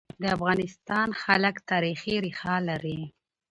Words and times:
د 0.21 0.23
افغانستان 0.35 1.07
خلک 1.23 1.55
تاریخي 1.71 2.13
ريښه 2.23 2.55
لري. 2.69 2.99